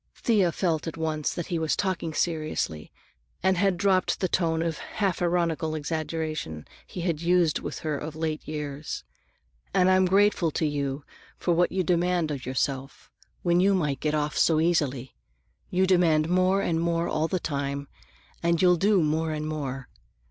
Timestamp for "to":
10.53-10.65